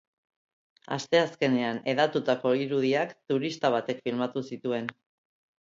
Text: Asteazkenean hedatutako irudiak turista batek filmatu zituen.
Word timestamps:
Asteazkenean 0.95 1.79
hedatutako 1.93 2.55
irudiak 2.63 3.15
turista 3.33 3.73
batek 3.79 4.03
filmatu 4.09 4.45
zituen. 4.55 4.91